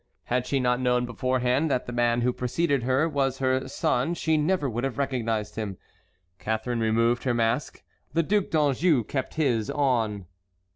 Had 0.23 0.47
she 0.47 0.59
not 0.59 0.79
known 0.79 1.05
beforehand 1.05 1.69
that 1.69 1.85
the 1.85 1.91
man 1.91 2.21
who 2.21 2.29
had 2.29 2.37
preceded 2.37 2.81
her 2.81 3.07
was 3.07 3.37
her 3.37 3.67
son 3.67 4.15
she 4.15 4.35
never 4.35 4.67
would 4.67 4.83
have 4.83 4.97
recognized 4.97 5.57
him. 5.57 5.77
Catharine 6.39 6.79
removed 6.79 7.23
her 7.23 7.35
mask; 7.35 7.83
the 8.11 8.23
Duc 8.23 8.49
d'Anjou 8.49 9.03
kept 9.03 9.35
his 9.35 9.69
on. 9.69 10.25